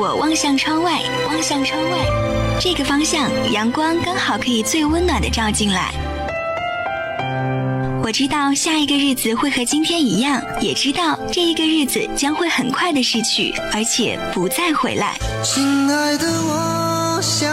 [0.00, 1.90] 我望向窗外，望向窗外，
[2.58, 5.92] 这个方向阳光刚好可以最温暖的照进来。
[8.02, 15.18] 我知道下一个日子会和今天一样，也知道这一个日子将会很快的逝去，而且不再回来。
[15.44, 17.52] 亲爱的，我想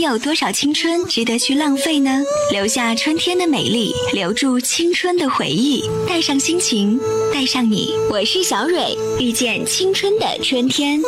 [0.00, 2.22] 有多少青春值得去浪费呢？
[2.50, 6.98] 留下春天的美丽，留住青春的回忆，带上心情，
[7.32, 7.92] 带上你。
[8.10, 11.00] 我是小蕊，遇见青春的春天。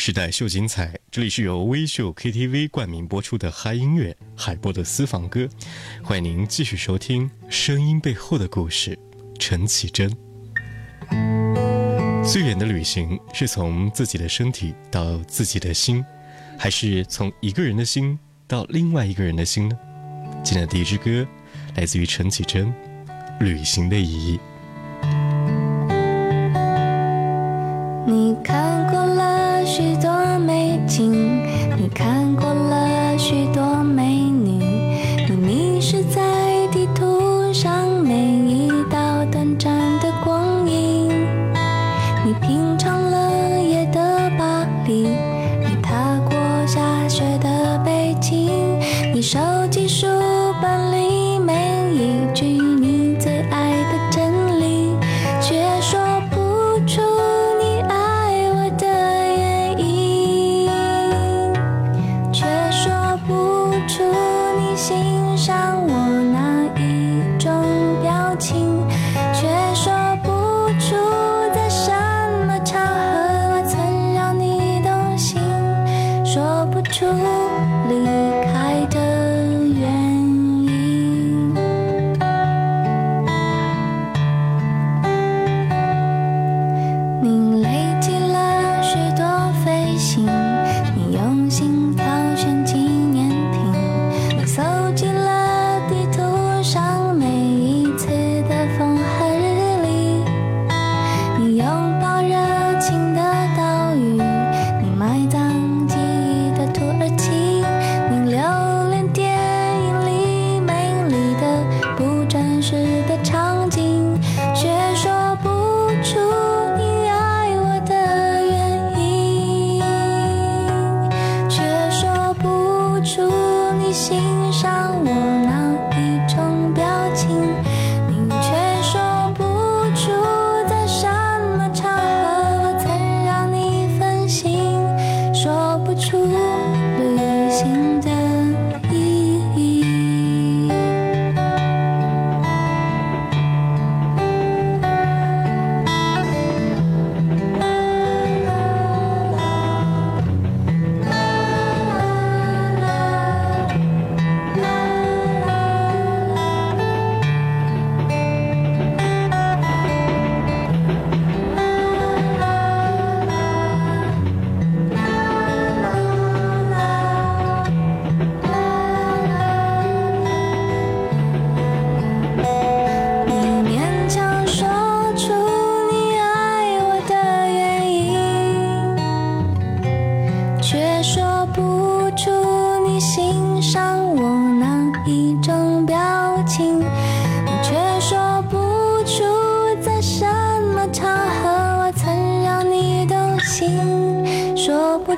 [0.00, 5.46] 时代秀精彩，这里是由微秀 KTV 冠名播出的嗨音乐海波的私房歌，
[6.02, 8.98] 欢迎您继续收听声音背后的故事。
[9.38, 10.10] 陈绮贞，
[12.24, 16.02] 最远的旅行是从自己的身体到自己的心，
[16.58, 19.78] 还是从一个人的心到另外一个人的心呢？
[20.42, 21.28] 今天的第一支歌
[21.76, 22.72] 来自于陈绮贞，
[23.44, 24.38] 《旅行的意义》。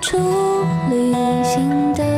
[0.00, 0.16] 出
[0.90, 1.12] 旅
[1.44, 2.17] 行的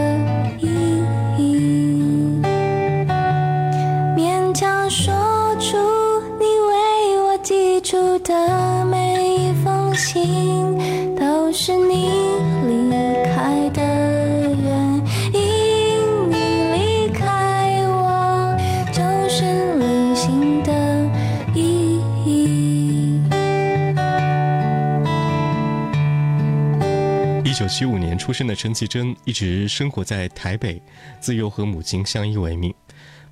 [27.43, 30.81] 一九七五年出生的陈绮贞一直生活在台北，
[31.21, 32.73] 自幼和母亲相依为命。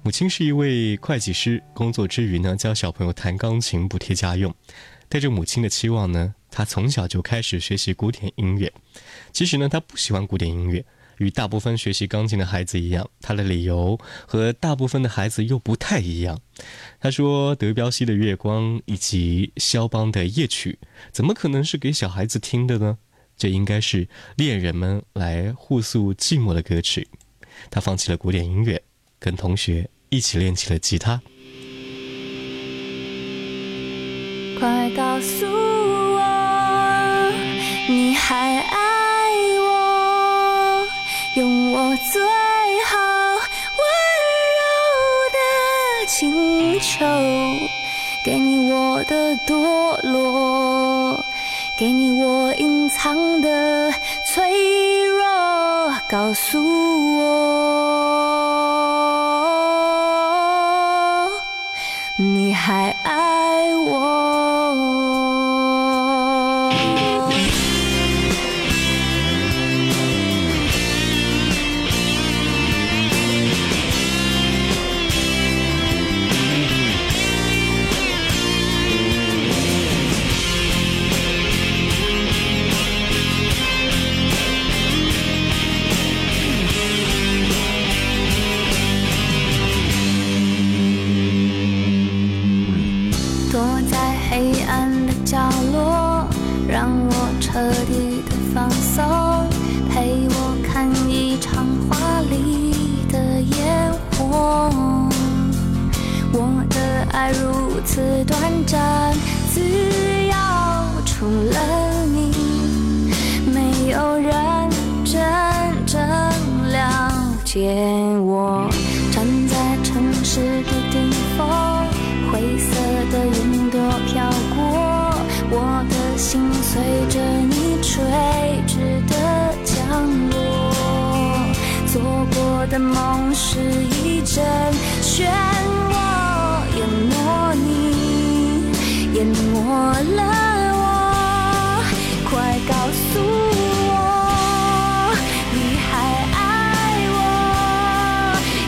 [0.02, 4.54] 母亲是一位会计师，工作之余呢教小朋友弹钢琴补贴家用。
[5.08, 8.72] 带着母亲的期望呢，他从小就开始学习古典音乐。
[9.32, 10.84] 其实呢，他不喜欢古典音乐，
[11.18, 16.40] 与大部分学习钢琴的孩子一样，他的理由和大部分的孩子又不太一样。
[17.00, 20.78] 他说，德彪西的《月光》以及肖邦的夜曲，
[21.12, 22.98] 怎么可能是给小孩子听的呢？
[23.38, 27.08] 这应该是恋人们来互诉寂寞的歌曲。
[27.70, 28.82] 他放弃了古典音乐，
[29.18, 31.22] 跟同学一起练起了吉他。
[34.58, 37.32] 快告诉我，
[37.88, 39.30] 你还爱
[39.60, 40.86] 我，
[41.36, 42.20] 用我最
[42.86, 42.98] 好
[43.78, 43.80] 温
[44.58, 44.60] 柔
[45.32, 45.38] 的
[46.08, 47.06] 请求，
[48.24, 50.47] 给你我的堕落，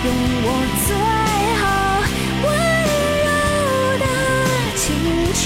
[0.03, 0.09] 用
[0.43, 0.49] 我
[0.87, 0.91] 最
[1.61, 1.63] 后
[2.43, 2.49] 温
[3.27, 3.31] 柔
[3.99, 4.05] 的
[4.75, 4.83] 请
[5.35, 5.45] 求，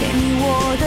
[0.00, 0.44] 给你我
[0.80, 0.84] 的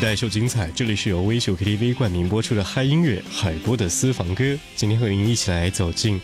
[0.00, 4.58] 代秀精彩，这里是由微秀 KTV 冠名播出的嗨音乐海波的私房歌。
[4.74, 6.18] 今天和您一起来走进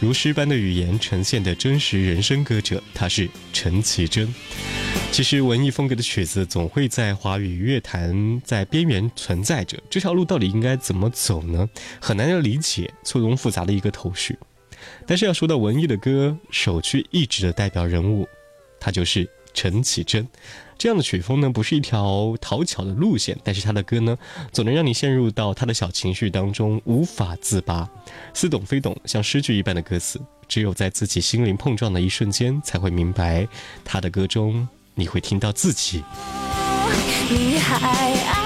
[0.00, 4.34] 如诗般的语言呈现的真实人生歌者，他是陈绮贞。
[5.12, 11.68] 其实文艺风格的曲子总会在华语乐坛在边缘存在着，这条路到底应该怎么走呢？
[12.00, 14.38] 很难要理解，错综复杂的一个头绪。
[15.06, 18.26] 但是要说到文艺的歌，首屈一指的代表人物，
[18.80, 20.26] 他就是陈绮贞。
[20.78, 24.16] 这样的曲风呢，不是一条讨巧的路线，但是他的歌呢，
[24.52, 27.88] 总能让你陷入到他的小情绪当中，无法自拔。
[28.32, 33.46] 似懂非懂，像诗句一般的歌词，只有在自己心灵碰撞的一瞬间，才会明白
[33.84, 36.04] 他的歌中，你会听到自己。
[37.28, 38.37] 你还爱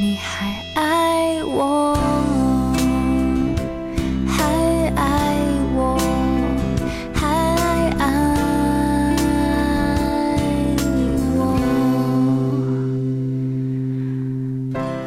[0.00, 1.92] 你还爱我？
[4.28, 4.44] 还
[4.94, 5.34] 爱
[5.74, 5.98] 我？
[7.12, 7.26] 还
[7.98, 8.06] 爱
[11.34, 11.58] 我？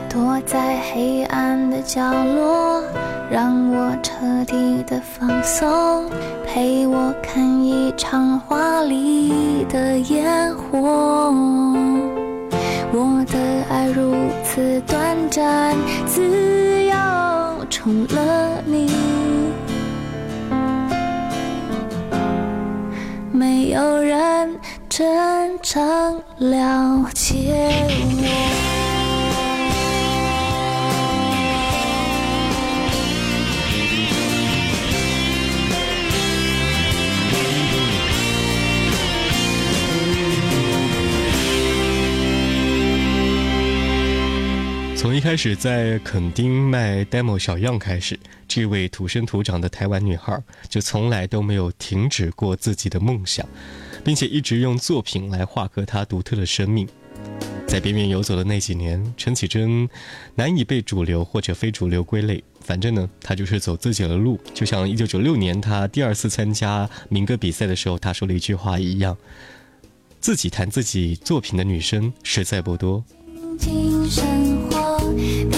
[0.10, 2.83] 躲在黑暗的角落
[3.31, 3.95] 让我？
[4.03, 6.10] 彻底的放松
[6.45, 7.15] 陪我？
[7.24, 11.33] 看一场华丽的烟火
[12.91, 13.24] 我？
[13.27, 13.38] 的
[13.69, 14.13] 爱如
[15.31, 16.93] 站，自由
[17.69, 18.91] 除了你，
[23.31, 24.59] 没有人
[24.89, 27.88] 真正了解
[28.21, 28.71] 我。
[45.12, 53.46] 从一开始在垦丁卖 demo 小样开始，这位土生土长的台湾女孩就从来都没有停止过自己的梦想，
[54.06, 56.88] 并且一直用作品来画刻她独特的生命。
[57.68, 59.89] 在边缘游走的那几年，陈绮贞
[60.36, 64.39] 难以被主流或者非主流归类，反正呢，她就是走自己的路。
[64.53, 69.18] 就像1996年她第二次参加民歌比赛的时候，她说了一句话一样
[70.22, 73.03] ：“自己弹自己作品的女生实在不多。”
[75.12, 75.50] 你。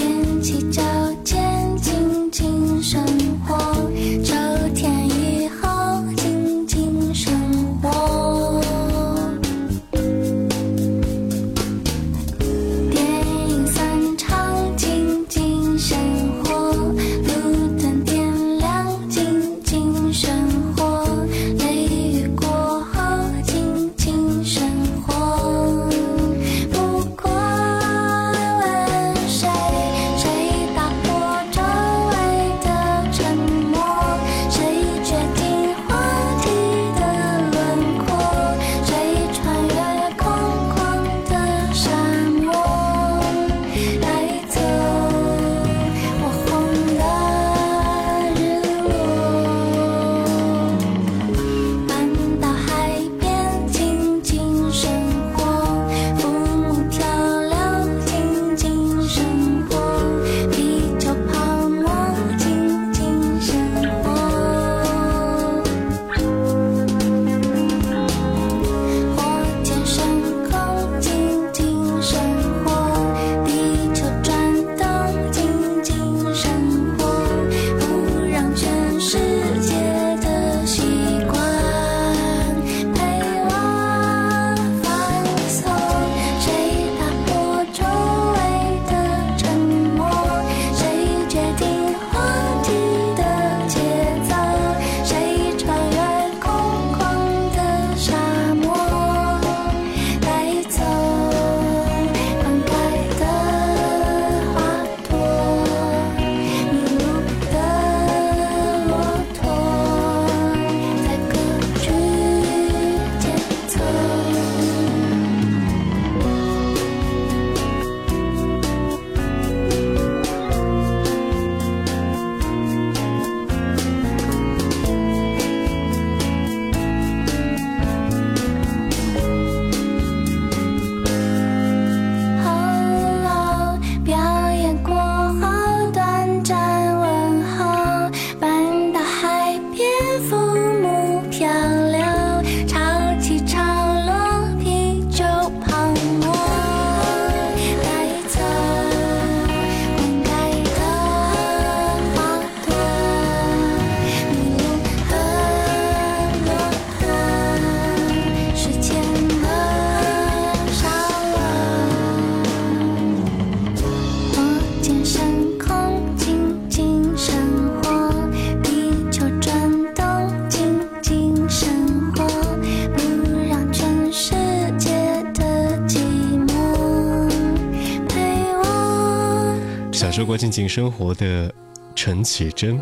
[179.94, 181.54] 享受过静静生活的
[181.94, 182.80] 陈绮贞，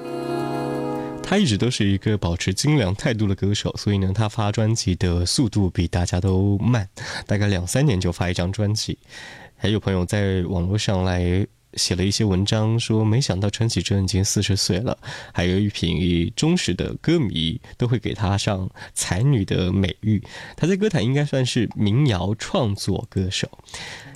[1.23, 6.89] 她一直都是一个保持精良态度的歌手，所以呢，她发专辑的速度比大家都慢，
[7.27, 8.99] 大概两三年就发一张专辑。
[9.57, 14.97] 还有朋友在网络上来写了一些文章，说没想到陈绮贞已经四十岁了，
[15.35, 20.23] 还有一批忠实的歌迷都会给她上才女的美誉。
[20.57, 23.51] 她在歌坛应该算是民谣创作歌手。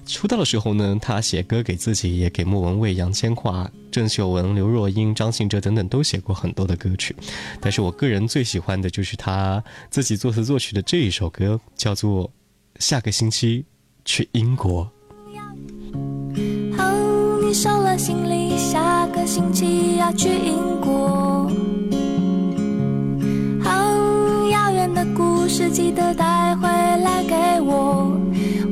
[0.07, 7.15] 出道的时候呢他写歌给自己也给莫文蔚杨千嬅郑秀文刘若英张信哲等等都写过很多的歌曲
[7.61, 12.31] 但是我个人最喜欢的就是他自己作词作曲的这一首歌叫做
[12.79, 13.65] 下个星期
[14.05, 14.91] 去英国。
[16.77, 16.85] 好
[17.53, 21.51] 收了行李下个星期要去英国。
[24.51, 26.86] 遥远的故事记得带回
[27.27, 28.19] 给我。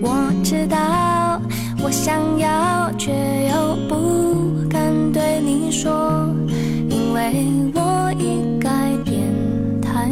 [0.01, 1.41] 我知道
[1.83, 3.11] 我想要，却
[3.51, 6.29] 又不敢对你说，
[6.89, 8.71] 因为我已改
[9.05, 9.23] 变
[9.81, 10.11] 太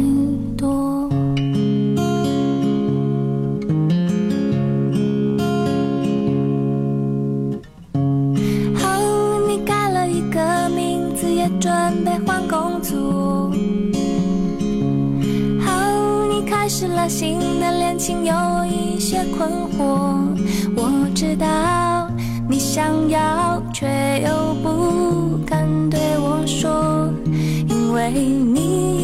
[0.57, 1.09] 多。
[8.81, 11.71] 哦，你改了一个名字，也准
[12.03, 13.32] 备换工作。
[16.75, 18.33] 失，了新的恋情，有
[18.65, 20.25] 一些困惑。
[20.75, 22.09] 我知道
[22.49, 23.85] 你想要，却
[24.25, 27.13] 又不敢对我说，
[27.69, 29.02] 因为你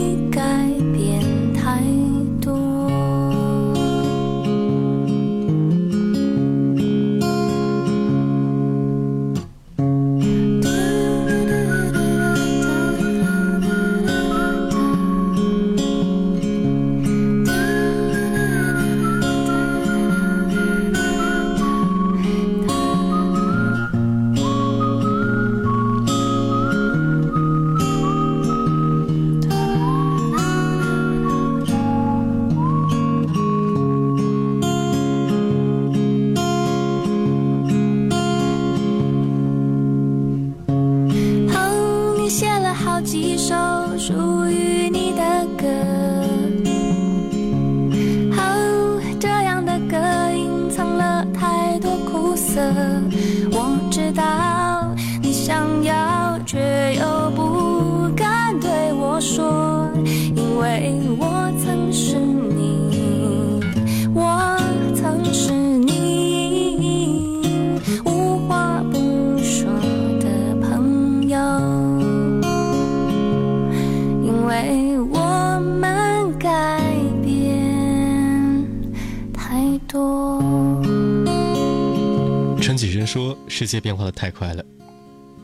[83.59, 84.63] 世界变化的太快了，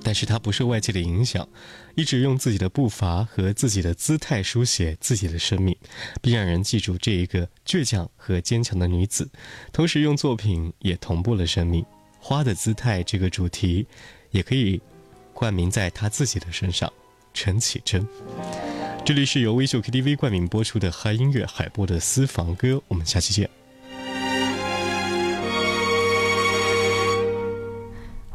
[0.01, 1.45] 但是她不受外界的影响，
[1.95, 5.75] 一直用自己的步伐和自己的姿态书写自己的生命，
[6.21, 9.30] 并让人记住这一个倔强和坚强的女子。
[9.73, 11.86] 同时，用作品也同步了生命。
[12.17, 13.86] 花的姿态这个主题，
[14.32, 14.80] 也可以
[15.34, 16.89] 冠名在她自己的身上。
[17.34, 18.08] 陈绮贞。”
[19.04, 23.49] 这里是由微秀 KTV 冠名播出的嗨音乐海波的私房歌，我们下期见。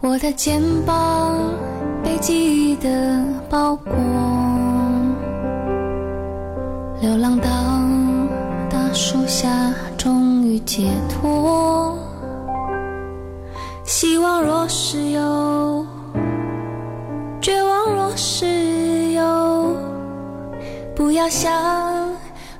[0.02, 1.36] 我的肩膀
[2.02, 3.92] 被记忆的包裹，
[7.02, 7.50] 流浪到
[8.70, 9.50] 大树下，
[9.98, 11.98] 终于解脱。
[13.84, 15.86] 希望若是有，
[17.42, 19.76] 绝望若是有，
[20.96, 21.52] 不要想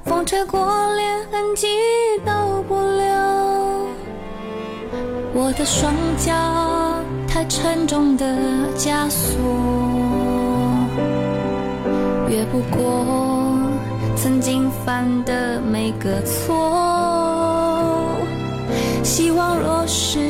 [0.04, 0.60] 风吹过，
[0.94, 1.66] 连痕迹
[2.22, 3.06] 都不留。
[5.32, 6.34] 我的双脚
[7.50, 8.24] 沉重的
[8.78, 9.36] 枷锁，
[12.28, 13.04] 越不过
[14.14, 18.06] 曾经犯的每个错。
[19.02, 20.20] 希望若是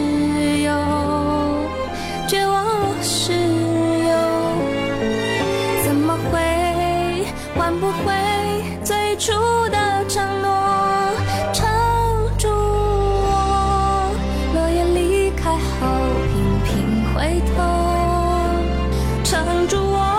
[17.21, 17.63] 回头
[19.23, 20.10] 撑住我